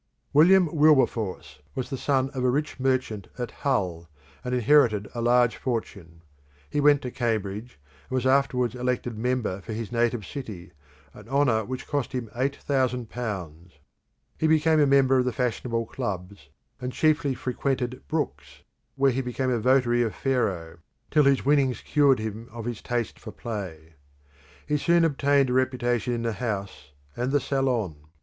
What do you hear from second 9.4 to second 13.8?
for his native city, an honour which cost him Ł8,000.